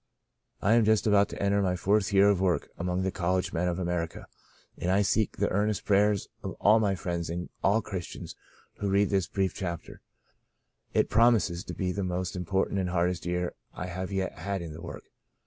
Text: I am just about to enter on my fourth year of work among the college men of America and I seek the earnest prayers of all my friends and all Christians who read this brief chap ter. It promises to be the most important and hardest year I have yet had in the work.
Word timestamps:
I 0.63 0.73
am 0.73 0.83
just 0.83 1.05
about 1.05 1.29
to 1.29 1.39
enter 1.39 1.59
on 1.59 1.63
my 1.63 1.75
fourth 1.75 2.11
year 2.11 2.27
of 2.29 2.41
work 2.41 2.69
among 2.75 3.03
the 3.03 3.11
college 3.11 3.53
men 3.53 3.67
of 3.67 3.77
America 3.77 4.25
and 4.75 4.89
I 4.89 5.03
seek 5.03 5.37
the 5.37 5.47
earnest 5.51 5.85
prayers 5.85 6.27
of 6.41 6.53
all 6.59 6.79
my 6.79 6.95
friends 6.95 7.29
and 7.29 7.49
all 7.63 7.83
Christians 7.83 8.35
who 8.77 8.89
read 8.89 9.11
this 9.11 9.27
brief 9.27 9.53
chap 9.53 9.83
ter. 9.83 10.01
It 10.95 11.07
promises 11.11 11.63
to 11.65 11.75
be 11.75 11.91
the 11.91 12.03
most 12.03 12.35
important 12.35 12.79
and 12.79 12.89
hardest 12.89 13.27
year 13.27 13.53
I 13.75 13.85
have 13.85 14.11
yet 14.11 14.39
had 14.39 14.63
in 14.63 14.73
the 14.73 14.81
work. 14.81 15.03